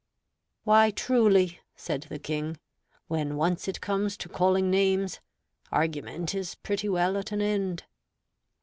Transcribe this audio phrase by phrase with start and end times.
[0.63, 2.57] "Why, truly" (said the King),
[3.07, 5.19] "when once it comes to calling names,
[5.71, 7.83] argument is pretty well at an end."